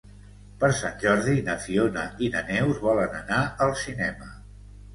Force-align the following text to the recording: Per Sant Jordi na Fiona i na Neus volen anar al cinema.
Per 0.61 0.69
Sant 0.77 0.95
Jordi 1.03 1.43
na 1.49 1.57
Fiona 1.67 2.07
i 2.27 2.31
na 2.37 2.43
Neus 2.49 2.81
volen 2.89 3.17
anar 3.21 3.45
al 3.67 3.77
cinema. 3.87 4.35